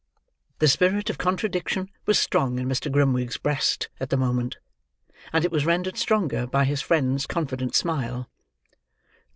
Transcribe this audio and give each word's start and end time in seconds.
The 0.57 0.67
spirit 0.67 1.11
of 1.11 1.19
contradiction 1.19 1.91
was 2.07 2.17
strong 2.17 2.57
in 2.57 2.67
Mr. 2.67 2.91
Grimwig's 2.91 3.37
breast, 3.37 3.87
at 3.99 4.09
the 4.09 4.17
moment; 4.17 4.57
and 5.31 5.45
it 5.45 5.51
was 5.51 5.63
rendered 5.63 5.95
stronger 5.95 6.47
by 6.47 6.65
his 6.65 6.81
friend's 6.81 7.27
confident 7.27 7.75
smile. 7.75 8.27